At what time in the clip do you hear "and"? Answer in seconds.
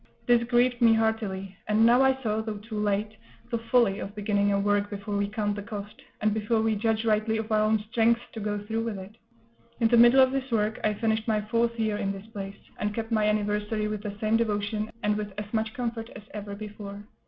1.67-1.85, 6.21-6.33, 12.79-12.95, 15.03-15.15